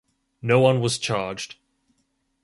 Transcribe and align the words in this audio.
No 0.41 0.59
one 0.59 0.81
was 0.81 0.97
charged. 0.97 1.57